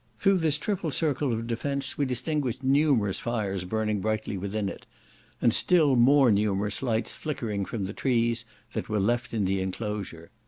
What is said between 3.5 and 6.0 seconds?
burning brightly within it; and still